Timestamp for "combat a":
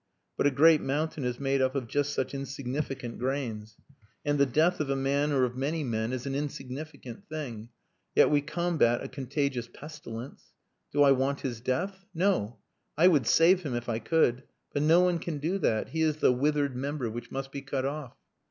8.41-9.07